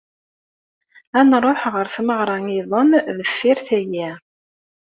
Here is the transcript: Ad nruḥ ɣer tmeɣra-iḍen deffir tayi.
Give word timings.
Ad 1.19 1.25
nruḥ 1.29 1.61
ɣer 1.73 1.87
tmeɣra-iḍen 1.95 2.89
deffir 3.17 3.57
tayi. 3.67 4.09